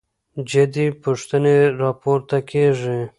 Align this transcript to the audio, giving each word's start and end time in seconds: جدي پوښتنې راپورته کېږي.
جدي 0.49 0.85
پوښتنې 1.03 1.57
راپورته 1.81 2.37
کېږي. 2.49 2.99